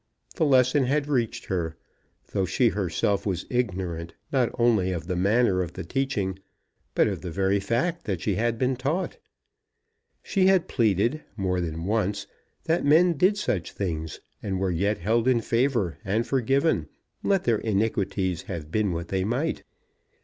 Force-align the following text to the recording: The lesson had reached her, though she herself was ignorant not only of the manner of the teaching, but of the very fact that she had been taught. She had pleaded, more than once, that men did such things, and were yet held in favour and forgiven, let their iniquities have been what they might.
The 0.35 0.45
lesson 0.45 0.85
had 0.85 1.07
reached 1.07 1.45
her, 1.45 1.77
though 2.31 2.47
she 2.47 2.69
herself 2.69 3.23
was 3.23 3.45
ignorant 3.51 4.15
not 4.31 4.49
only 4.57 4.91
of 4.91 5.05
the 5.05 5.15
manner 5.15 5.61
of 5.61 5.73
the 5.73 5.83
teaching, 5.83 6.39
but 6.95 7.05
of 7.07 7.21
the 7.21 7.29
very 7.29 7.59
fact 7.59 8.05
that 8.05 8.19
she 8.19 8.33
had 8.33 8.57
been 8.57 8.75
taught. 8.75 9.19
She 10.23 10.47
had 10.47 10.67
pleaded, 10.67 11.21
more 11.37 11.61
than 11.61 11.85
once, 11.85 12.25
that 12.63 12.83
men 12.83 13.13
did 13.15 13.37
such 13.37 13.73
things, 13.73 14.19
and 14.41 14.59
were 14.59 14.71
yet 14.71 14.97
held 14.97 15.27
in 15.27 15.39
favour 15.39 15.99
and 16.03 16.25
forgiven, 16.25 16.87
let 17.21 17.43
their 17.43 17.59
iniquities 17.59 18.41
have 18.49 18.71
been 18.71 18.93
what 18.93 19.09
they 19.09 19.23
might. 19.23 19.61